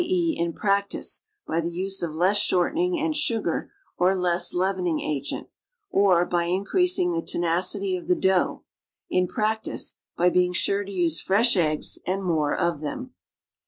[0.03, 5.45] e., in practice, by the use of less shortening and sugar or less leavening agent;
[5.91, 8.63] or, by increasing the tenacity of the dough;
[9.11, 13.13] in practice, by being sure to use fresh eggs and more of them.